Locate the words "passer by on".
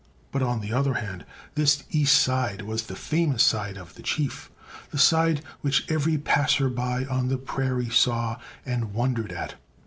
6.17-7.27